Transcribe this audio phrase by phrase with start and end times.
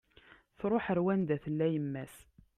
[0.59, 2.15] Truḥ ar wanda i tella yemma-s